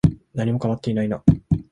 [0.33, 1.23] 何も変わっていないな。